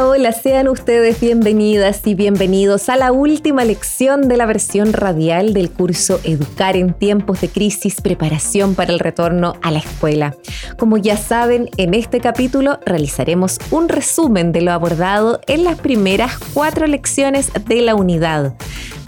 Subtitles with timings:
[0.00, 5.70] Hola, sean ustedes bienvenidas y bienvenidos a la última lección de la versión radial del
[5.70, 10.34] curso Educar en tiempos de crisis, preparación para el retorno a la escuela.
[10.78, 16.38] Como ya saben, en este capítulo realizaremos un resumen de lo abordado en las primeras
[16.54, 18.54] cuatro lecciones de la unidad.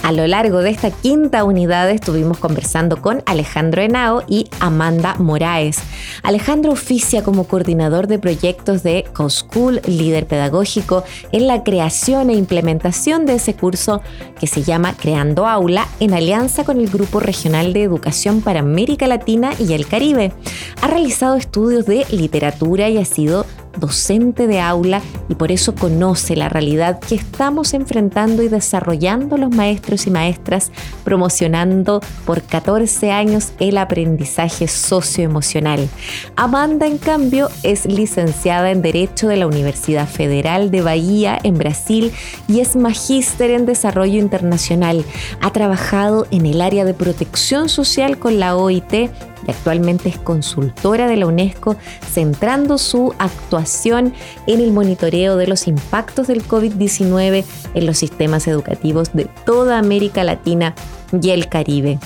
[0.04, 5.78] A lo largo de esta quinta unidad estuvimos conversando con Alejandro Henao y Amanda Moraes.
[6.22, 13.24] Alejandro oficia como coordinador de proyectos de CoSchool, líder pedagógico en la creación e implementación
[13.24, 14.02] de ese curso
[14.38, 19.06] que se llama Creando Aula en alianza con el Grupo Regional de Educación para América
[19.06, 20.34] Latina y el Caribe.
[20.82, 26.36] Ha realizado estudios de literatura y ha sido docente de aula y por eso conoce
[26.36, 30.70] la realidad que estamos enfrentando y desarrollando los maestros y maestras,
[31.04, 35.88] promocionando por 14 años el aprendizaje socioemocional.
[36.36, 42.12] Amanda, en cambio, es licenciada en Derecho de la Universidad Federal de Bahía, en Brasil,
[42.48, 45.04] y es magíster en Desarrollo Internacional.
[45.40, 49.10] Ha trabajado en el área de protección social con la OIT
[49.46, 51.76] y actualmente es consultora de la UNESCO,
[52.12, 54.12] centrando su actuación
[54.46, 60.24] en el monitoreo de los impactos del COVID-19 en los sistemas educativos de toda América
[60.24, 60.74] Latina
[61.20, 61.98] y el Caribe.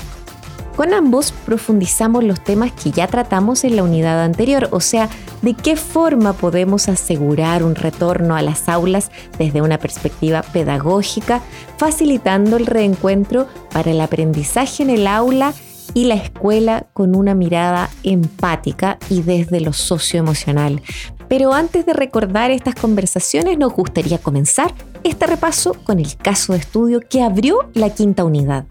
[0.79, 5.09] Con ambos profundizamos los temas que ya tratamos en la unidad anterior, o sea,
[5.43, 11.43] de qué forma podemos asegurar un retorno a las aulas desde una perspectiva pedagógica,
[11.79, 15.53] facilitando el reencuentro para el aprendizaje en el aula
[15.95, 20.83] y la escuela con una mirada empática y desde lo socioemocional.
[21.29, 24.73] Pero antes de recordar estas conversaciones, nos gustaría comenzar
[25.05, 28.67] este repaso con el caso de estudio que abrió la quinta unidad.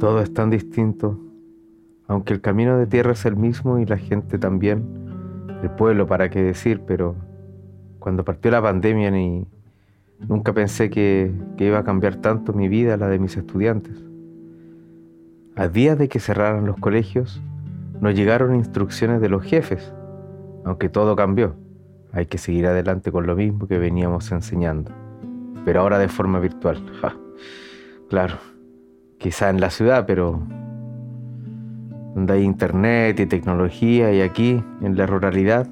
[0.00, 1.18] Todo es tan distinto,
[2.06, 4.86] aunque el camino de tierra es el mismo y la gente también,
[5.62, 7.16] el pueblo para qué decir, pero
[7.98, 9.46] cuando partió la pandemia ni,
[10.26, 13.96] Nunca pensé que, iba a cambiar tanto mi vida, la de mis estudiantes.
[15.54, 17.40] A días de que cerraran los colegios,
[18.00, 19.92] nos llegaron instrucciones de los jefes,
[20.64, 21.54] aunque todo cambió.
[22.12, 24.90] Hay que seguir adelante con lo mismo que veníamos enseñando,
[25.64, 26.82] pero ahora de forma virtual.
[28.08, 28.36] claro,
[29.18, 30.40] quizá en la ciudad, pero
[32.14, 35.68] donde hay internet y tecnología y aquí, en la ruralidad,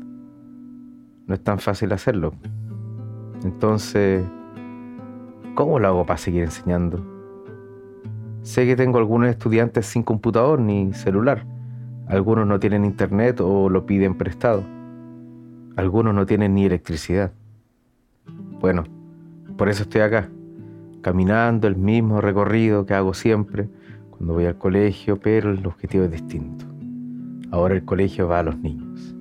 [1.27, 2.33] no es tan fácil hacerlo.
[3.45, 4.25] Entonces,
[5.55, 7.05] ¿cómo lo hago para seguir enseñando?
[8.43, 11.45] Sé que tengo algunos estudiantes sin computador ni celular.
[12.07, 14.63] Algunos no tienen internet o lo piden prestado.
[15.75, 17.33] Algunos no tienen ni electricidad.
[18.61, 18.85] Bueno,
[19.57, 20.29] por eso estoy acá,
[21.03, 23.69] caminando el mismo recorrido que hago siempre
[24.11, 26.65] cuando voy al colegio, pero el objetivo es distinto.
[27.51, 29.16] Ahora el colegio va a los niños.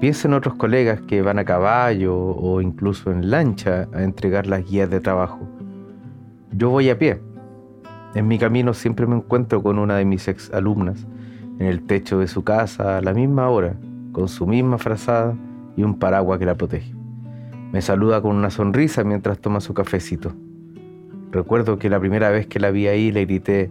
[0.00, 4.68] Piensa en otros colegas que van a caballo o incluso en lancha a entregar las
[4.68, 5.40] guías de trabajo.
[6.52, 7.20] Yo voy a pie.
[8.14, 11.06] En mi camino siempre me encuentro con una de mis ex alumnas
[11.58, 13.76] en el techo de su casa a la misma hora,
[14.12, 15.34] con su misma frazada
[15.76, 16.94] y un paraguas que la protege.
[17.72, 20.32] Me saluda con una sonrisa mientras toma su cafecito.
[21.32, 23.70] Recuerdo que la primera vez que la vi ahí le grité,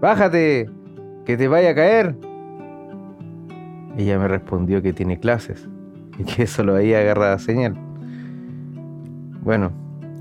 [0.00, 0.68] ¡Bájate!
[1.24, 2.27] ¡Que te vaya a caer!
[3.98, 5.68] Ella me respondió que tiene clases
[6.20, 7.74] y que eso lo había agarrado a señal.
[9.42, 9.72] Bueno,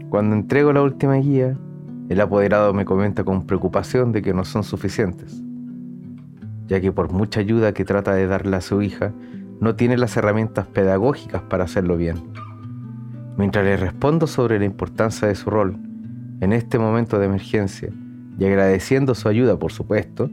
[0.10, 1.56] cuando entrego la última guía,
[2.10, 5.44] el apoderado me comenta con preocupación de que no son suficientes,
[6.66, 9.14] ya que por mucha ayuda que trata de darle a su hija,
[9.60, 12.16] no tiene las herramientas pedagógicas para hacerlo bien.
[13.38, 15.78] Mientras le respondo sobre la importancia de su rol
[16.42, 17.92] en este momento de emergencia
[18.40, 20.32] y agradeciendo su ayuda, por supuesto,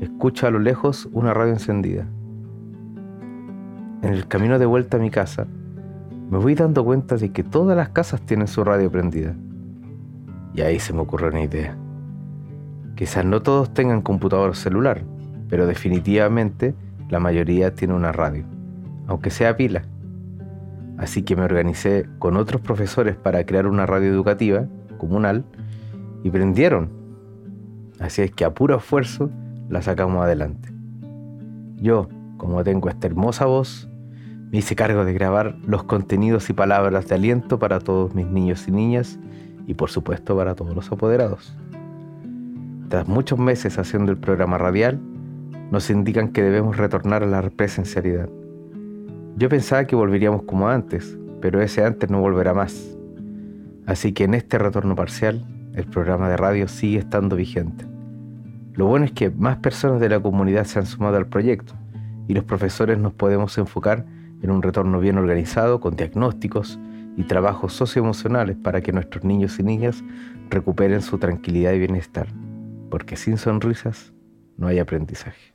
[0.00, 2.06] escucho a lo lejos una radio encendida
[4.02, 5.46] en el camino de vuelta a mi casa,
[6.30, 9.34] me voy dando cuenta de que todas las casas tienen su radio prendida.
[10.54, 11.76] Y ahí se me ocurre una idea.
[12.94, 15.02] Quizás no todos tengan computador celular,
[15.48, 16.74] pero definitivamente
[17.08, 18.44] la mayoría tiene una radio,
[19.06, 19.82] aunque sea pila.
[20.96, 24.66] Así que me organicé con otros profesores para crear una radio educativa
[24.98, 25.44] comunal
[26.22, 26.90] y prendieron.
[27.98, 29.30] Así es que a puro esfuerzo
[29.68, 30.72] la sacamos adelante.
[31.76, 33.89] Yo, como tengo esta hermosa voz,
[34.50, 38.66] me hice cargo de grabar los contenidos y palabras de aliento para todos mis niños
[38.66, 39.18] y niñas
[39.66, 41.56] y por supuesto para todos los apoderados.
[42.88, 44.98] Tras muchos meses haciendo el programa radial,
[45.70, 48.28] nos indican que debemos retornar a la presencialidad.
[49.36, 52.96] Yo pensaba que volveríamos como antes, pero ese antes no volverá más.
[53.86, 55.44] Así que en este retorno parcial,
[55.74, 57.84] el programa de radio sigue estando vigente.
[58.74, 61.74] Lo bueno es que más personas de la comunidad se han sumado al proyecto
[62.26, 64.04] y los profesores nos podemos enfocar
[64.42, 66.78] en un retorno bien organizado con diagnósticos
[67.16, 70.02] y trabajos socioemocionales para que nuestros niños y niñas
[70.48, 72.28] recuperen su tranquilidad y bienestar,
[72.90, 74.12] porque sin sonrisas
[74.56, 75.49] no hay aprendizaje.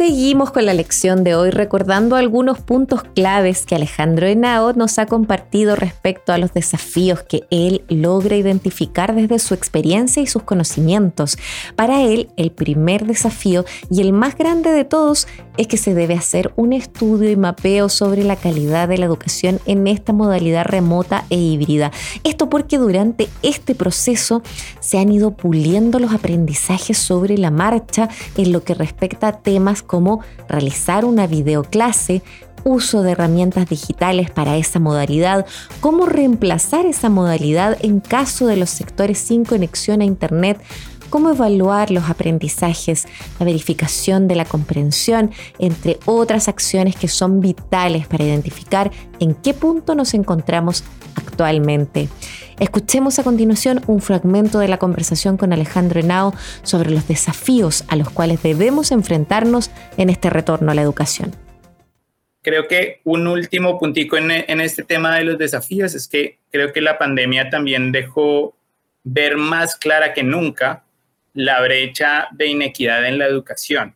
[0.00, 5.04] Seguimos con la lección de hoy recordando algunos puntos claves que Alejandro Henao nos ha
[5.04, 11.36] compartido respecto a los desafíos que él logra identificar desde su experiencia y sus conocimientos.
[11.76, 16.14] Para él, el primer desafío y el más grande de todos es que se debe
[16.14, 21.26] hacer un estudio y mapeo sobre la calidad de la educación en esta modalidad remota
[21.28, 21.90] e híbrida.
[22.24, 24.42] Esto porque durante este proceso
[24.80, 28.08] se han ido puliendo los aprendizajes sobre la marcha
[28.38, 32.22] en lo que respecta a temas como realizar una videoclase,
[32.62, 35.46] uso de herramientas digitales para esa modalidad,
[35.80, 40.62] cómo reemplazar esa modalidad en caso de los sectores sin conexión a Internet,
[41.08, 43.08] cómo evaluar los aprendizajes,
[43.40, 49.54] la verificación de la comprensión, entre otras acciones que son vitales para identificar en qué
[49.54, 50.84] punto nos encontramos
[51.16, 52.08] actualmente.
[52.60, 57.96] Escuchemos a continuación un fragmento de la conversación con Alejandro Henao sobre los desafíos a
[57.96, 61.34] los cuales debemos enfrentarnos en este retorno a la educación.
[62.42, 66.70] Creo que un último puntico en, en este tema de los desafíos es que creo
[66.70, 68.54] que la pandemia también dejó
[69.04, 70.84] ver más clara que nunca
[71.32, 73.94] la brecha de inequidad en la educación.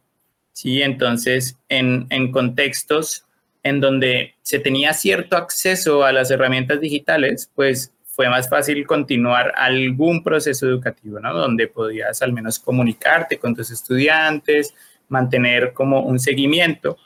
[0.53, 0.81] ¿sí?
[0.81, 3.27] Entonces, en, en contextos
[3.63, 9.53] en donde se tenía cierto acceso a las herramientas digitales, pues fue más fácil continuar
[9.57, 11.35] algún proceso educativo, ¿no?
[11.35, 14.73] Donde podías al menos comunicarte con tus estudiantes,
[15.09, 16.97] mantener como un seguimiento.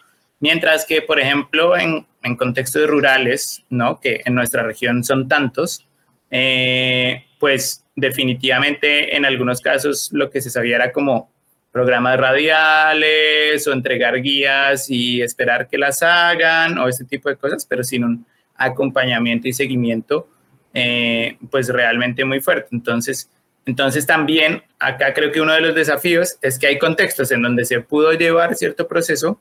[0.41, 3.99] Mientras que, por ejemplo, en, en contextos rurales, ¿no?
[3.99, 5.87] Que en nuestra región son tantos,
[6.31, 11.33] eh, pues definitivamente en algunos casos lo que se sabía era como
[11.73, 17.65] programas radiales o entregar guías y esperar que las hagan o ese tipo de cosas,
[17.65, 18.27] pero sin un
[18.57, 20.29] acompañamiento y seguimiento
[20.75, 22.69] eh, pues realmente muy fuerte.
[22.73, 23.31] Entonces,
[23.67, 27.65] entonces también acá creo que uno de los desafíos es que hay contextos en donde
[27.65, 29.41] se pudo llevar cierto proceso,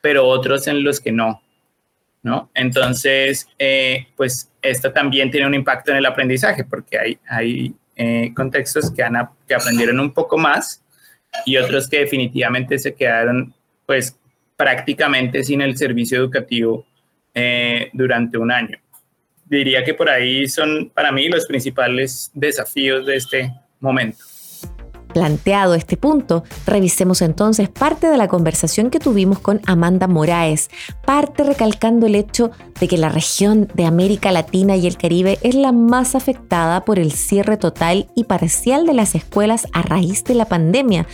[0.00, 1.42] pero otros en los que no.
[2.22, 2.50] ¿no?
[2.54, 8.32] Entonces, eh, pues esto también tiene un impacto en el aprendizaje porque hay, hay eh,
[8.34, 10.82] contextos que, han, que aprendieron un poco más
[11.44, 13.54] y otros que definitivamente se quedaron
[13.84, 14.18] pues
[14.56, 16.84] prácticamente sin el servicio educativo
[17.92, 18.78] durante un año
[19.46, 24.18] diría que por ahí son para mí los principales desafíos de este momento.
[25.16, 30.68] Planteado este punto, revisemos entonces parte de la conversación que tuvimos con Amanda Moraes,
[31.06, 35.54] parte recalcando el hecho de que la región de América Latina y el Caribe es
[35.54, 40.34] la más afectada por el cierre total y parcial de las escuelas a raíz de
[40.34, 41.06] la pandemia.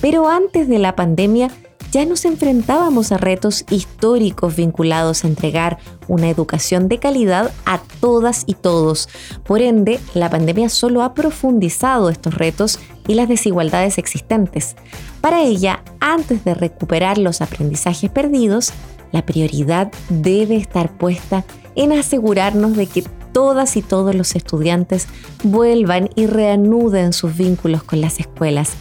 [0.00, 1.50] Pero antes de la pandemia,
[1.90, 8.44] ya nos enfrentábamos a retos históricos vinculados a entregar una educación de calidad a todas
[8.46, 9.08] y todos.
[9.44, 14.76] Por ende, la pandemia solo ha profundizado estos retos y las desigualdades existentes.
[15.20, 18.72] Para ella, antes de recuperar los aprendizajes perdidos,
[19.10, 25.06] la prioridad debe estar puesta en asegurarnos de que todas y todos los estudiantes
[25.42, 28.76] vuelvan y reanuden sus vínculos con las escuelas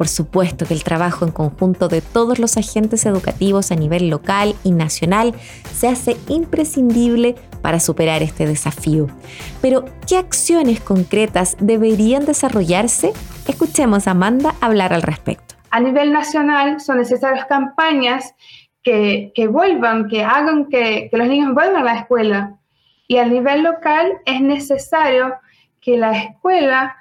[0.00, 4.54] por supuesto que el trabajo en conjunto de todos los agentes educativos a nivel local
[4.64, 5.34] y nacional
[5.74, 9.08] se hace imprescindible para superar este desafío.
[9.60, 13.12] Pero, ¿qué acciones concretas deberían desarrollarse?
[13.46, 15.54] Escuchemos a Amanda hablar al respecto.
[15.70, 18.34] A nivel nacional son necesarias campañas
[18.82, 22.54] que, vuelvan, que hagan que, que los niños vuelvan a la escuela.
[23.06, 25.34] Y a nivel local es necesario
[25.78, 26.96] que la escuela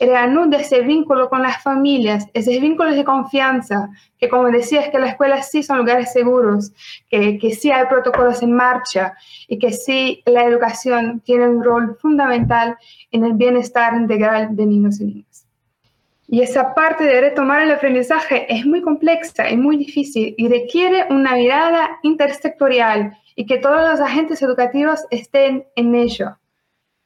[0.00, 5.10] reanude ese vínculo con las familias, esos vínculos de confianza, que como decías, que las
[5.10, 6.72] escuelas sí son lugares seguros,
[7.08, 9.14] que, que sí hay protocolos en marcha
[9.48, 12.76] y que sí la educación tiene un rol fundamental
[13.10, 15.46] en el bienestar integral de niños y niñas.
[16.26, 21.06] Y esa parte de retomar el aprendizaje es muy compleja y muy difícil y requiere
[21.10, 26.36] una mirada intersectorial y que todos los agentes educativos estén en ello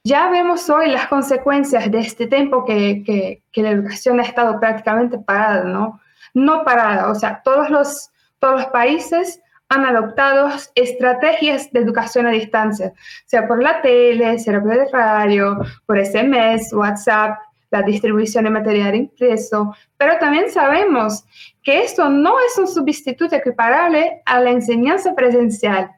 [0.08, 4.58] Ya vemos hoy las consecuencias de este tiempo que, que, que la educación ha estado
[4.58, 6.00] prácticamente parada, ¿no?
[6.32, 9.38] No parada, o sea, todos los, todos los países
[9.68, 12.94] han adoptado estrategias de educación a distancia,
[13.26, 17.38] sea por la tele, sea por el radio, por SMS, WhatsApp,
[17.70, 21.22] la distribución de material impreso, pero también sabemos
[21.62, 25.97] que esto no es un sustituto equiparable a la enseñanza presencial.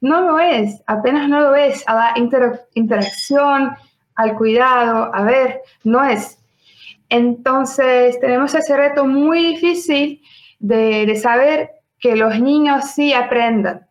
[0.00, 2.14] No lo es, apenas no lo es, a la
[2.74, 3.76] interacción,
[4.14, 6.38] al cuidado, a ver, no es.
[7.08, 10.22] Entonces tenemos ese reto muy difícil
[10.58, 13.86] de, de saber que los niños sí aprendan.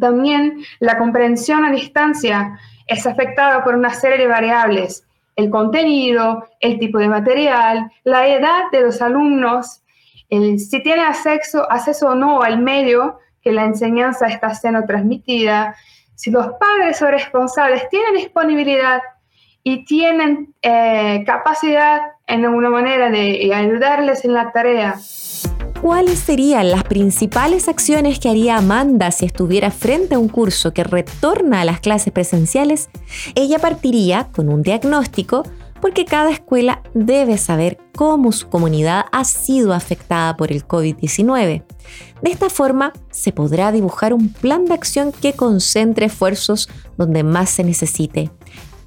[0.00, 5.06] También la comprensión a distancia es afectada por una serie de variables,
[5.36, 9.82] el contenido, el tipo de material, la edad de los alumnos,
[10.28, 15.76] si tiene acceso, acceso o no al medio que la enseñanza está siendo transmitida,
[16.16, 19.00] si los padres o responsables tienen disponibilidad
[19.62, 24.96] y tienen eh, capacidad en alguna manera de ayudarles en la tarea
[25.80, 30.82] ¿Cuáles serían las principales acciones que haría Amanda si estuviera frente a un curso que
[30.82, 32.90] retorna a las clases presenciales?
[33.36, 35.44] Ella partiría con un diagnóstico
[35.80, 41.62] porque cada escuela debe saber cómo su comunidad ha sido afectada por el COVID-19.
[42.22, 47.50] De esta forma, se podrá dibujar un plan de acción que concentre esfuerzos donde más
[47.50, 48.30] se necesite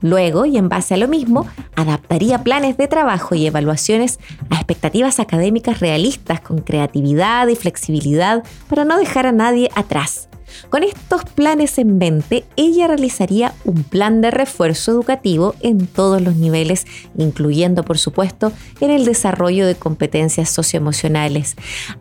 [0.01, 1.45] Luego, y en base a lo mismo,
[1.75, 4.19] adaptaría planes de trabajo y evaluaciones
[4.49, 10.28] a expectativas académicas realistas con creatividad y flexibilidad para no dejar a nadie atrás.
[10.69, 16.35] Con estos planes en mente, ella realizaría un plan de refuerzo educativo en todos los
[16.35, 16.85] niveles,
[17.17, 21.55] incluyendo, por supuesto, en el desarrollo de competencias socioemocionales.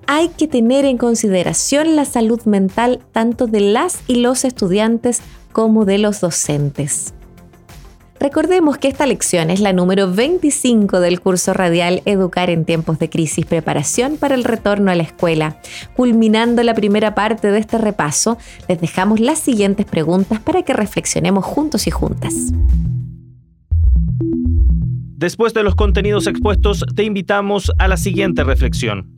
[0.07, 5.21] Hay que tener en consideración la salud mental tanto de las y los estudiantes
[5.53, 7.15] como de los docentes.
[8.21, 13.09] Recordemos que esta lección es la número 25 del curso radial Educar en tiempos de
[13.09, 15.61] crisis, preparación para el retorno a la escuela.
[15.95, 18.37] Culminando la primera parte de este repaso,
[18.69, 22.35] les dejamos las siguientes preguntas para que reflexionemos juntos y juntas.
[25.17, 29.18] Después de los contenidos expuestos, te invitamos a la siguiente reflexión.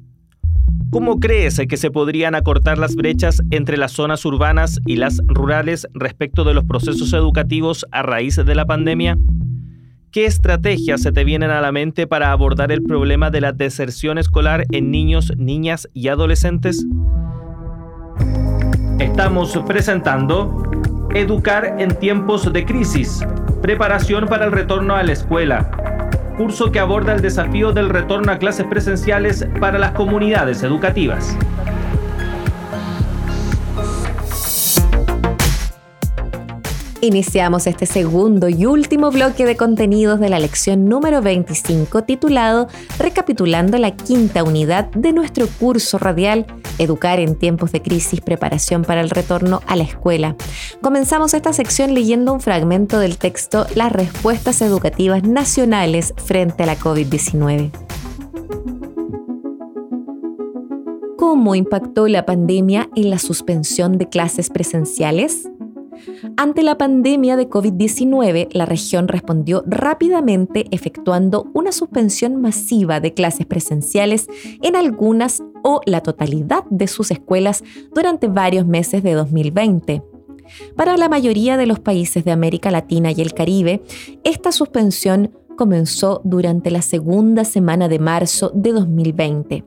[0.91, 5.87] ¿Cómo crees que se podrían acortar las brechas entre las zonas urbanas y las rurales
[5.95, 9.17] respecto de los procesos educativos a raíz de la pandemia?
[10.11, 14.19] ¿Qué estrategias se te vienen a la mente para abordar el problema de la deserción
[14.19, 16.85] escolar en niños, niñas y adolescentes?
[18.99, 20.65] Estamos presentando
[21.15, 23.25] Educar en tiempos de crisis,
[23.63, 25.80] preparación para el retorno a la escuela
[26.41, 31.37] curso que aborda el desafío del retorno a clases presenciales para las comunidades educativas.
[37.03, 43.79] Iniciamos este segundo y último bloque de contenidos de la lección número 25 titulado Recapitulando
[43.79, 46.45] la quinta unidad de nuestro curso radial
[46.77, 50.37] Educar en tiempos de crisis, preparación para el retorno a la escuela.
[50.83, 56.77] Comenzamos esta sección leyendo un fragmento del texto Las respuestas educativas nacionales frente a la
[56.79, 57.71] COVID-19.
[61.17, 65.49] ¿Cómo impactó la pandemia en la suspensión de clases presenciales?
[66.37, 73.47] Ante la pandemia de COVID-19, la región respondió rápidamente efectuando una suspensión masiva de clases
[73.47, 74.27] presenciales
[74.63, 77.63] en algunas o la totalidad de sus escuelas
[77.95, 80.03] durante varios meses de 2020.
[80.77, 83.83] Para la mayoría de los países de América Latina y el Caribe,
[84.25, 89.65] esta suspensión comenzó durante la segunda semana de marzo de 2020.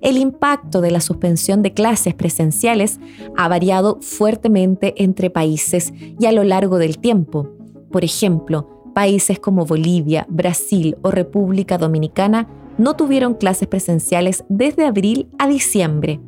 [0.00, 3.00] El impacto de la suspensión de clases presenciales
[3.36, 7.48] ha variado fuertemente entre países y a lo largo del tiempo.
[7.90, 15.28] Por ejemplo, países como Bolivia, Brasil o República Dominicana no tuvieron clases presenciales desde abril
[15.38, 16.20] a diciembre.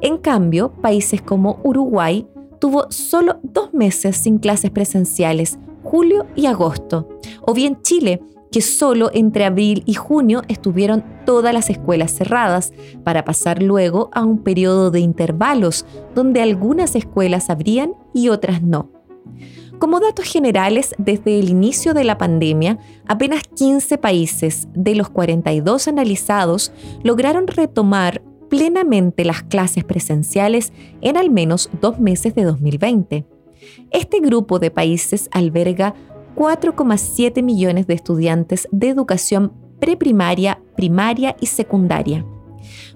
[0.00, 2.26] En cambio, países como Uruguay
[2.58, 7.08] tuvo solo dos meses sin clases presenciales, julio y agosto.
[7.46, 8.20] O bien Chile,
[8.52, 14.22] que solo entre abril y junio estuvieron todas las escuelas cerradas, para pasar luego a
[14.22, 18.90] un periodo de intervalos donde algunas escuelas abrían y otras no.
[19.78, 22.78] Como datos generales, desde el inicio de la pandemia,
[23.08, 31.30] apenas 15 países de los 42 analizados lograron retomar plenamente las clases presenciales en al
[31.30, 33.24] menos dos meses de 2020.
[33.90, 35.94] Este grupo de países alberga
[36.34, 42.24] 4,7 millones de estudiantes de educación preprimaria, primaria y secundaria.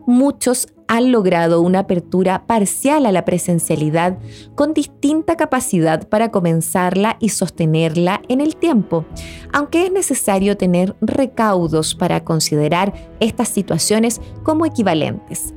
[0.07, 4.19] Muchos han logrado una apertura parcial a la presencialidad
[4.55, 9.05] con distinta capacidad para comenzarla y sostenerla en el tiempo,
[9.53, 15.55] aunque es necesario tener recaudos para considerar estas situaciones como equivalentes.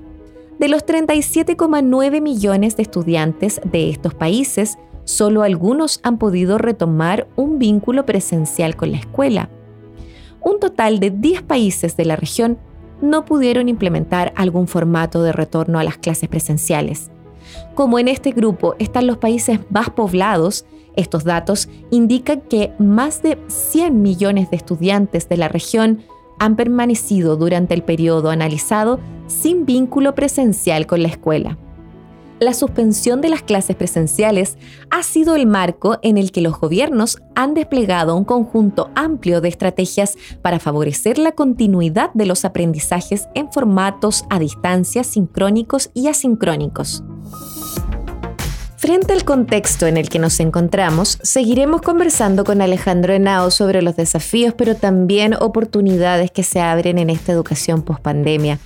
[0.58, 4.78] De los 37,9 millones de estudiantes de estos países,
[5.10, 9.50] solo algunos han podido retomar un vínculo presencial con la escuela.
[10.40, 12.60] Un total de 10 países de la región
[13.02, 17.10] no pudieron implementar algún formato de retorno a las clases presenciales.
[17.74, 23.40] Como en este grupo están los países más poblados, estos datos indican que más de
[23.48, 26.04] 100 millones de estudiantes de la región
[26.38, 31.58] han permanecido durante el periodo analizado sin vínculo presencial con la escuela
[32.40, 34.58] la suspensión de las clases presenciales
[34.90, 39.50] ha sido el marco en el que los gobiernos han desplegado un conjunto amplio de
[39.50, 47.04] estrategias para favorecer la continuidad de los aprendizajes en formatos a distancia sincrónicos y asincrónicos.
[48.80, 53.98] Frente al contexto en el que nos encontramos, seguiremos conversando con Alejandro Henao sobre los
[53.98, 58.58] desafíos, pero también oportunidades que se abren en esta educación pospandemia.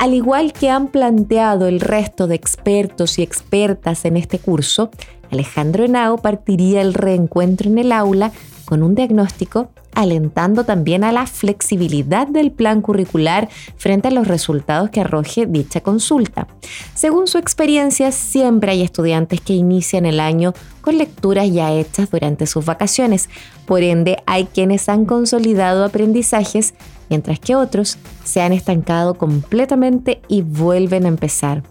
[0.00, 4.90] Al igual que han planteado el resto de expertos y expertas en este curso,
[5.30, 8.32] Alejandro Henao partiría el reencuentro en el aula
[8.70, 14.90] con un diagnóstico alentando también a la flexibilidad del plan curricular frente a los resultados
[14.90, 16.46] que arroje dicha consulta.
[16.94, 22.46] Según su experiencia, siempre hay estudiantes que inician el año con lecturas ya hechas durante
[22.46, 23.28] sus vacaciones,
[23.66, 26.74] por ende hay quienes han consolidado aprendizajes,
[27.08, 31.64] mientras que otros se han estancado completamente y vuelven a empezar.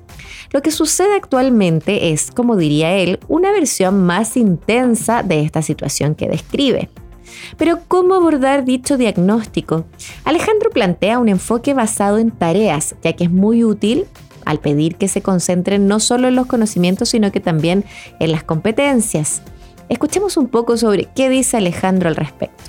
[0.51, 6.15] Lo que sucede actualmente es, como diría él, una versión más intensa de esta situación
[6.15, 6.89] que describe.
[7.57, 9.85] Pero ¿cómo abordar dicho diagnóstico?
[10.23, 14.05] Alejandro plantea un enfoque basado en tareas, ya que es muy útil
[14.45, 17.85] al pedir que se concentren no solo en los conocimientos, sino que también
[18.19, 19.43] en las competencias.
[19.89, 22.63] Escuchemos un poco sobre qué dice Alejandro al respecto.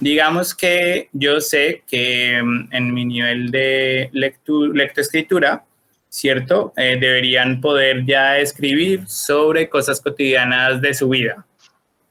[0.00, 5.64] Digamos que yo sé que mm, en mi nivel de lectoescritura,
[6.14, 6.72] ¿cierto?
[6.76, 11.44] Eh, deberían poder ya escribir sobre cosas cotidianas de su vida.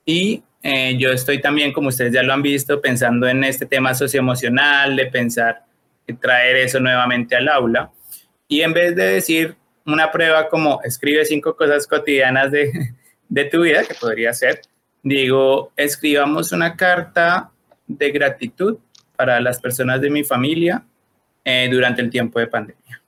[0.06, 3.94] Y eh, yo estoy también, como ustedes ya lo han visto, pensando en este tema
[3.94, 5.64] socioemocional, de pensar
[6.20, 7.92] traer eso nuevamente al aula.
[8.50, 12.94] Y en vez de decir una prueba como escribe cinco cosas cotidianas de,
[13.30, 14.60] de tu vida, que podría ser,
[15.02, 17.52] digo, escribamos una carta
[17.88, 18.80] de gratitud
[19.16, 20.84] para las personas de mi familia
[21.46, 23.03] eh, durante el tiempo de pandemia.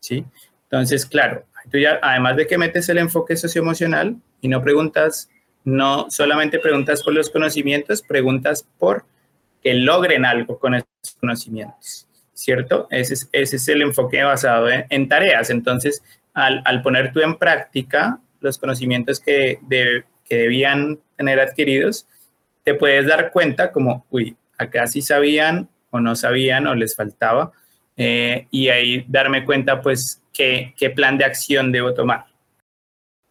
[0.00, 0.24] ¿Sí?
[0.64, 5.30] Entonces, claro, tú ya, además de que metes el enfoque socioemocional y no preguntas,
[5.64, 9.04] no solamente preguntas por los conocimientos, preguntas por
[9.62, 12.86] que logren algo con esos conocimientos, ¿cierto?
[12.90, 15.50] Ese es, el enfoque basado en, tareas.
[15.50, 16.02] Entonces,
[16.34, 22.06] al, al, poner tú en práctica los conocimientos que, que debían tener adquiridos,
[22.62, 27.52] te puedes dar cuenta como, uy, acá sí sabían o no sabían o les faltaba,
[27.98, 32.26] eh, y ahí darme cuenta, pues, qué, qué plan de acción debo tomar.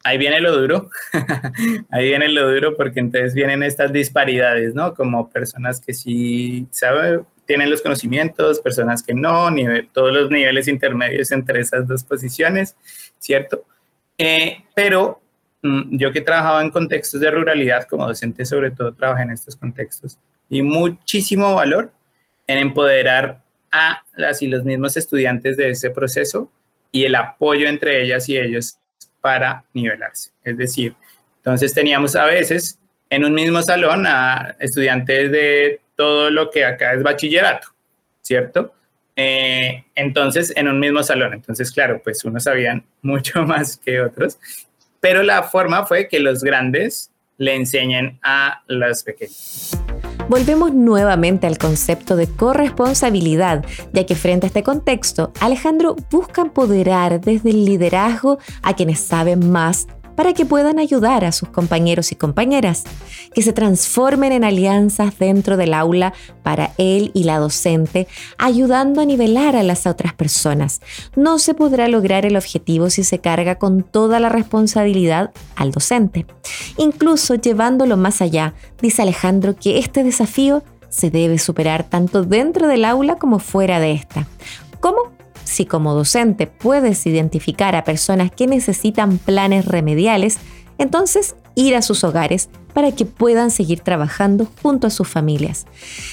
[0.03, 0.89] Ahí viene lo duro,
[1.91, 4.93] ahí viene lo duro porque entonces vienen estas disparidades, ¿no?
[4.93, 10.67] Como personas que sí saben, tienen los conocimientos, personas que no, nivel, todos los niveles
[10.67, 12.75] intermedios entre esas dos posiciones,
[13.19, 13.65] ¿cierto?
[14.17, 15.21] Eh, pero
[15.63, 19.31] mm, yo que he trabajado en contextos de ruralidad como docente, sobre todo trabajé en
[19.31, 21.91] estos contextos, y muchísimo valor
[22.47, 23.41] en empoderar
[23.77, 26.51] a las y los mismos estudiantes de ese proceso
[26.91, 28.77] y el apoyo entre ellas y ellos
[29.21, 30.31] para nivelarse.
[30.43, 30.95] Es decir,
[31.37, 36.93] entonces teníamos a veces en un mismo salón a estudiantes de todo lo que acá
[36.93, 37.69] es bachillerato,
[38.21, 38.73] ¿cierto?
[39.15, 41.33] Eh, entonces, en un mismo salón.
[41.33, 44.39] Entonces, claro, pues unos sabían mucho más que otros,
[44.99, 49.77] pero la forma fue que los grandes le enseñen a los pequeños
[50.29, 57.21] volvemos nuevamente al concepto de corresponsabilidad, ya que frente a este contexto, Alejandro busca empoderar
[57.21, 62.15] desde el liderazgo a quienes saben más para que puedan ayudar a sus compañeros y
[62.15, 62.85] compañeras,
[63.35, 68.07] que se transformen en alianzas dentro del aula para él y la docente,
[68.39, 70.81] ayudando a nivelar a las otras personas.
[71.15, 76.25] No se podrá lograr el objetivo si se carga con toda la responsabilidad al docente.
[76.77, 82.85] Incluso llevándolo más allá, dice Alejandro que este desafío se debe superar tanto dentro del
[82.85, 84.25] aula como fuera de esta.
[84.79, 85.16] ¿Cómo?
[85.57, 90.37] Si como docente puedes identificar a personas que necesitan planes remediales,
[90.77, 95.65] entonces ir a sus hogares para que puedan seguir trabajando junto a sus familias.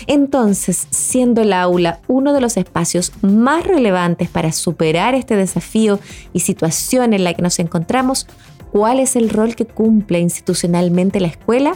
[0.06, 6.00] Entonces, siendo el aula uno de los espacios más relevantes para superar este desafío
[6.32, 8.26] y situación en la que nos encontramos,
[8.72, 11.74] ¿cuál es el rol que cumple institucionalmente la escuela?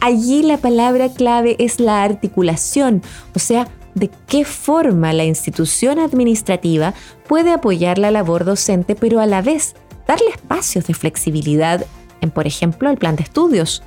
[0.00, 3.00] Allí la palabra clave es la articulación,
[3.34, 6.94] o sea, de qué forma la institución administrativa
[7.28, 9.74] puede apoyar la labor docente, pero a la vez
[10.06, 11.84] darle espacios de flexibilidad
[12.20, 13.82] en, por ejemplo, el plan de estudios.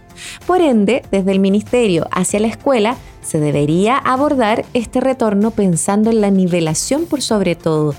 [0.45, 6.21] Por ende, desde el ministerio hacia la escuela, se debería abordar este retorno pensando en
[6.21, 7.95] la nivelación por sobre todo,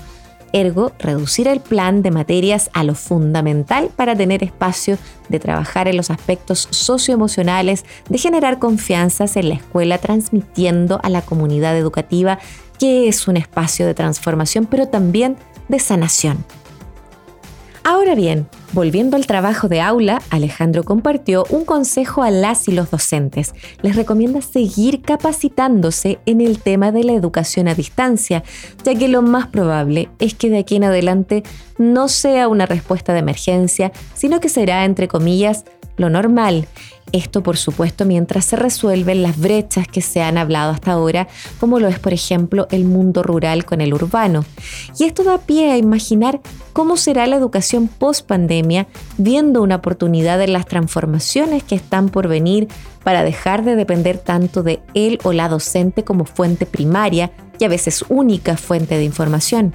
[0.55, 4.97] ergo reducir el plan de materias a lo fundamental para tener espacio
[5.29, 11.21] de trabajar en los aspectos socioemocionales, de generar confianzas en la escuela, transmitiendo a la
[11.21, 12.39] comunidad educativa
[12.79, 15.37] que es un espacio de transformación, pero también
[15.67, 16.43] de sanación.
[17.87, 22.89] Ahora bien, volviendo al trabajo de aula, Alejandro compartió un consejo a las y los
[22.89, 23.53] docentes.
[23.83, 28.43] Les recomienda seguir capacitándose en el tema de la educación a distancia,
[28.83, 31.43] ya que lo más probable es que de aquí en adelante
[31.77, 35.63] no sea una respuesta de emergencia, sino que será, entre comillas,
[35.97, 36.67] lo normal.
[37.11, 41.27] Esto, por supuesto, mientras se resuelven las brechas que se han hablado hasta ahora,
[41.59, 44.43] como lo es, por ejemplo, el mundo rural con el urbano.
[44.99, 46.41] Y esto da pie a imaginar
[46.73, 52.27] cómo será la educación post pandemia, viendo una oportunidad en las transformaciones que están por
[52.27, 52.67] venir
[53.03, 57.69] para dejar de depender tanto de él o la docente como fuente primaria y a
[57.69, 59.73] veces única fuente de información.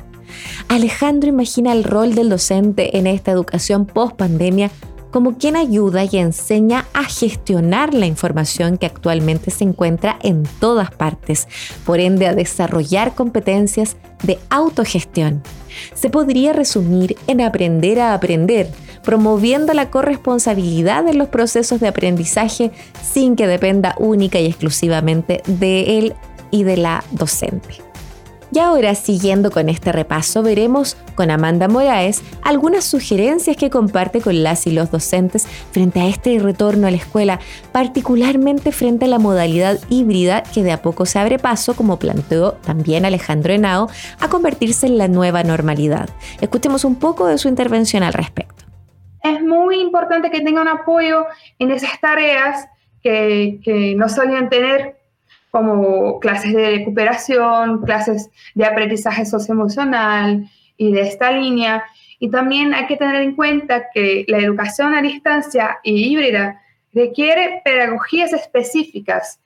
[0.68, 4.70] Alejandro imagina el rol del docente en esta educación post pandemia
[5.10, 10.90] como quien ayuda y enseña a gestionar la información que actualmente se encuentra en todas
[10.90, 11.48] partes,
[11.84, 15.42] por ende a desarrollar competencias de autogestión.
[15.94, 18.70] Se podría resumir en aprender a aprender,
[19.02, 22.70] promoviendo la corresponsabilidad en los procesos de aprendizaje
[23.02, 26.14] sin que dependa única y exclusivamente de él
[26.50, 27.89] y de la docente.
[28.52, 34.42] Y ahora, siguiendo con este repaso, veremos con Amanda Moraes algunas sugerencias que comparte con
[34.42, 37.38] las y los docentes frente a este retorno a la escuela,
[37.70, 42.54] particularmente frente a la modalidad híbrida que de a poco se abre paso, como planteó
[42.54, 46.10] también Alejandro Henao, a convertirse en la nueva normalidad.
[46.40, 48.64] Escuchemos un poco de su intervención al respecto.
[49.22, 51.26] Es muy importante que tengan apoyo
[51.60, 52.66] en esas tareas
[53.00, 54.99] que, que no solían tener
[55.50, 61.84] como clases de recuperación, clases de aprendizaje socioemocional y de esta línea.
[62.18, 66.60] Y también hay que tener en cuenta que la educación a distancia y híbrida
[66.92, 69.40] requiere pedagogías específicas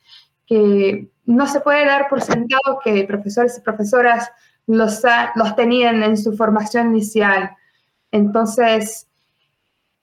[0.47, 4.31] que no se puede dar por sentado que profesores y profesoras
[4.67, 5.03] los,
[5.35, 7.51] los tenían en su formación inicial.
[8.11, 9.09] Entonces,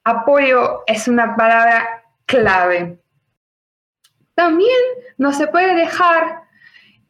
[0.04, 3.01] apoyo es una palabra clave.
[4.34, 4.78] También
[5.18, 6.42] no se puede dejar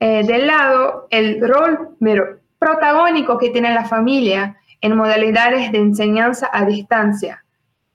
[0.00, 1.96] eh, de lado el rol
[2.58, 7.44] protagónico que tiene la familia en modalidades de enseñanza a distancia.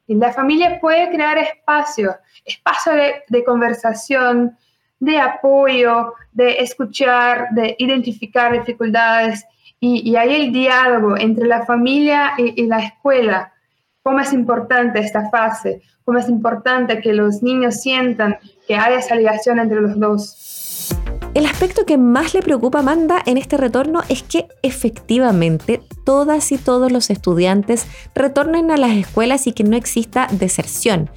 [0.07, 2.95] Y la familia puede crear espacios, espacios
[3.27, 4.57] de, conversación,
[4.99, 9.45] de apoyo, de escuchar, de identificar dificultades.
[9.81, 13.53] Y, ahí el diálogo entre la familia y, y la escuela.
[14.01, 18.37] Cómo es importante esta fase, cómo es importante que los niños sientan
[18.67, 20.93] que haya esa ligación entre los dos.
[21.33, 26.51] El aspecto que más le preocupa a Amanda en este retorno es que efectivamente todas
[26.51, 31.09] y todos los estudiantes retornen a las escuelas y que no exista deserción.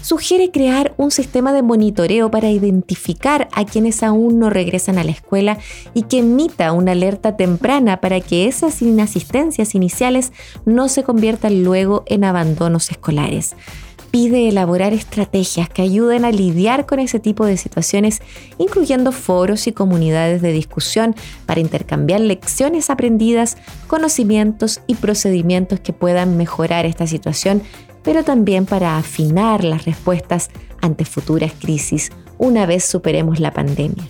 [0.00, 5.10] Sugiere crear un sistema de monitoreo para identificar a quienes aún no regresan a la
[5.10, 5.58] escuela
[5.94, 10.32] y que emita una alerta temprana para que esas inasistencias iniciales
[10.64, 13.56] no se conviertan luego en abandonos escolares
[14.10, 18.22] pide elaborar estrategias que ayuden a lidiar con ese tipo de situaciones,
[18.58, 21.14] incluyendo foros y comunidades de discusión
[21.46, 27.62] para intercambiar lecciones aprendidas, conocimientos y procedimientos que puedan mejorar esta situación,
[28.02, 34.04] pero también para afinar las respuestas ante futuras crisis una vez superemos la pandemia.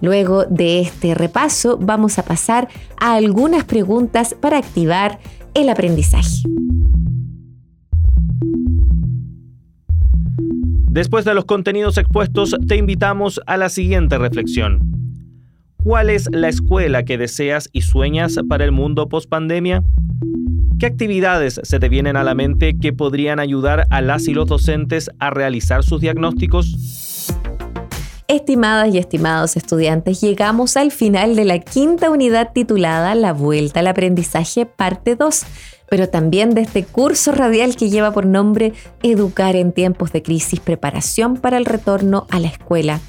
[0.00, 2.68] Luego de este repaso vamos a pasar
[3.00, 5.18] a algunas preguntas para activar
[5.54, 6.42] el aprendizaje.
[10.96, 14.80] Después de los contenidos expuestos, te invitamos a la siguiente reflexión.
[15.84, 19.82] ¿Cuál es la escuela que deseas y sueñas para el mundo post-pandemia?
[20.78, 24.46] ¿Qué actividades se te vienen a la mente que podrían ayudar a las y los
[24.46, 27.28] docentes a realizar sus diagnósticos?
[28.26, 33.88] Estimadas y estimados estudiantes, llegamos al final de la quinta unidad titulada La Vuelta al
[33.88, 35.44] Aprendizaje, parte 2
[35.88, 38.72] pero también de este curso radial que lleva por nombre
[39.02, 43.00] Educar en tiempos de crisis, preparación para el retorno a la escuela.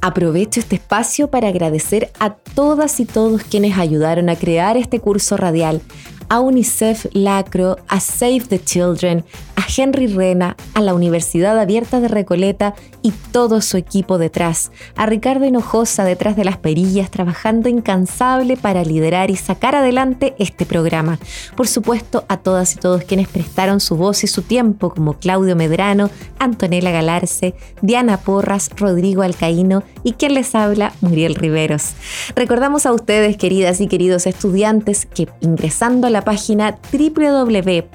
[0.00, 5.36] Aprovecho este espacio para agradecer a todas y todos quienes ayudaron a crear este curso
[5.36, 5.80] radial,
[6.28, 9.24] a UNICEF Lacro, a Save the Children,
[9.56, 15.06] a Henry Rena, a la Universidad Abierta de Recoleta y todo su equipo detrás, a
[15.06, 21.18] Ricardo Hinojosa detrás de las perillas trabajando incansable para liderar y sacar adelante este programa.
[21.56, 25.56] Por supuesto, a todas y todos quienes prestaron su voz y su tiempo, como Claudio
[25.56, 31.94] Medrano, Antonella Galarce, Diana Porras, Rodrigo Alcaíno y quien les habla, Muriel Riveros.
[32.34, 37.90] Recordamos a ustedes, queridas y queridos estudiantes, que ingresando a la página www.uar.cl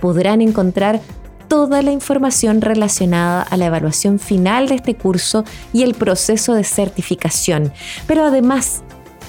[0.00, 1.00] podrán encontrar
[1.48, 6.64] toda la información relacionada a la evaluación final de este curso y el proceso de
[6.64, 7.72] certificación.
[8.06, 8.82] Pero además,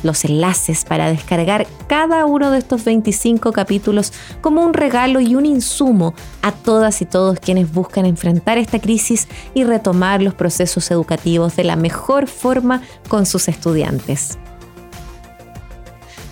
[0.04, 5.46] los enlaces para descargar cada uno de estos 25 capítulos como un regalo y un
[5.46, 11.56] insumo a todas y todos quienes buscan enfrentar esta crisis y retomar los procesos educativos
[11.56, 14.38] de la mejor forma con sus estudiantes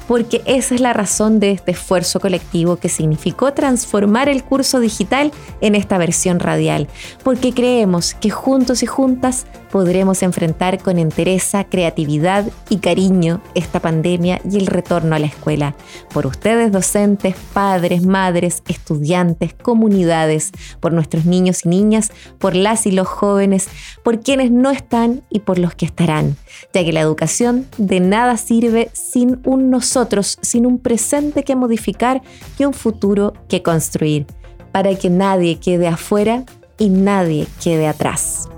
[0.07, 5.31] porque esa es la razón de este esfuerzo colectivo que significó transformar el curso digital
[5.61, 6.87] en esta versión radial,
[7.23, 14.39] porque creemos que juntos y juntas podremos enfrentar con entereza, creatividad y cariño esta pandemia
[14.49, 15.75] y el retorno a la escuela.
[16.13, 22.91] Por ustedes docentes, padres, madres, estudiantes, comunidades, por nuestros niños y niñas, por las y
[22.91, 23.67] los jóvenes,
[24.03, 26.37] por quienes no están y por los que estarán,
[26.73, 32.21] ya que la educación de nada sirve sin un nosotros, sin un presente que modificar
[32.59, 34.25] y un futuro que construir,
[34.73, 36.43] para que nadie quede afuera
[36.77, 38.49] y nadie quede atrás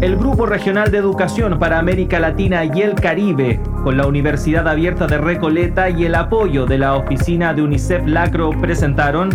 [0.00, 5.06] el Grupo Regional de Educación para América Latina y el Caribe, con la Universidad Abierta
[5.06, 9.30] de Recoleta y el apoyo de la oficina de UNICEF Lacro, presentaron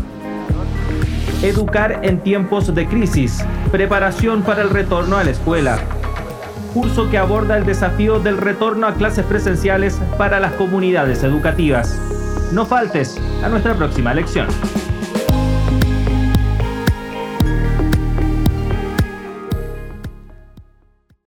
[1.42, 5.80] Educar en tiempos de crisis, preparación para el retorno a la escuela.
[6.78, 12.00] Curso que aborda el desafío del retorno a clases presenciales para las comunidades educativas.
[12.54, 14.46] No faltes a nuestra próxima lección.